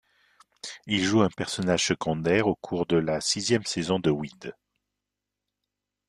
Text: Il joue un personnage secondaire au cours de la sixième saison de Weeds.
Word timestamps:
Il 0.87 1.03
joue 1.03 1.21
un 1.21 1.29
personnage 1.29 1.85
secondaire 1.85 2.47
au 2.47 2.55
cours 2.55 2.87
de 2.87 2.95
la 2.97 3.21
sixième 3.21 3.65
saison 3.65 3.99
de 3.99 4.09
Weeds. 4.09 4.51